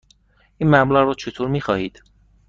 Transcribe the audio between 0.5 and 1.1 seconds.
این مبلغ